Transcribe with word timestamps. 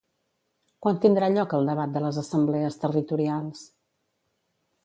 Quan 0.85 0.97
tindrà 1.03 1.29
lloc 1.33 1.53
el 1.59 1.69
debat 1.71 1.93
de 1.97 2.03
les 2.05 2.19
assemblees 2.23 2.81
territorials? 2.87 3.63